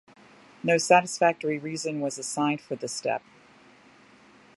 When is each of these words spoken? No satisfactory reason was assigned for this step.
No 0.63 0.79
satisfactory 0.79 1.59
reason 1.59 2.01
was 2.01 2.17
assigned 2.17 2.59
for 2.59 2.75
this 2.75 2.91
step. 2.91 3.21